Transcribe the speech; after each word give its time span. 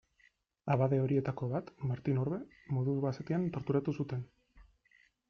Abade 0.75 0.99
horietako 1.01 1.49
bat, 1.51 1.69
Martin 1.91 2.21
Orbe, 2.21 2.39
modu 2.79 2.97
basatian 3.05 3.47
torturatu 3.59 3.95
zuten. 4.01 4.25